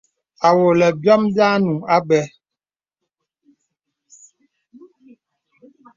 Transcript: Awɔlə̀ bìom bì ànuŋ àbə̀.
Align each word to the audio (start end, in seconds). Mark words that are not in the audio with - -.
Awɔlə̀ 0.47 0.89
bìom 1.01 1.23
bì 1.33 1.41
ànuŋ 1.53 1.79
àbə̀. 1.95 2.21